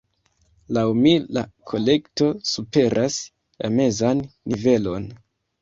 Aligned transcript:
Laŭ 0.77 0.85
mi, 1.01 1.11
la 1.37 1.43
kolekto 1.73 2.31
superas 2.53 3.21
la 3.63 3.73
mezan 3.77 4.25
nivelon. 4.27 5.11